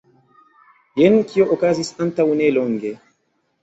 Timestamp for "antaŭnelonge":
2.09-2.99